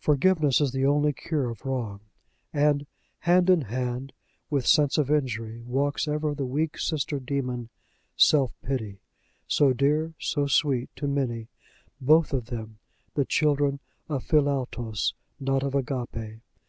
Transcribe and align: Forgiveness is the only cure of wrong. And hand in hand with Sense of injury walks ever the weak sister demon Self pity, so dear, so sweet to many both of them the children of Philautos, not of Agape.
Forgiveness 0.00 0.60
is 0.60 0.72
the 0.72 0.84
only 0.84 1.12
cure 1.12 1.48
of 1.48 1.64
wrong. 1.64 2.00
And 2.52 2.84
hand 3.20 3.48
in 3.48 3.60
hand 3.60 4.12
with 4.50 4.66
Sense 4.66 4.98
of 4.98 5.08
injury 5.08 5.60
walks 5.60 6.08
ever 6.08 6.34
the 6.34 6.44
weak 6.46 6.76
sister 6.80 7.20
demon 7.20 7.68
Self 8.16 8.52
pity, 8.60 8.98
so 9.46 9.72
dear, 9.72 10.14
so 10.18 10.48
sweet 10.48 10.90
to 10.96 11.06
many 11.06 11.46
both 12.00 12.32
of 12.32 12.46
them 12.46 12.80
the 13.14 13.24
children 13.24 13.78
of 14.08 14.24
Philautos, 14.24 15.14
not 15.38 15.62
of 15.62 15.76
Agape. 15.76 16.40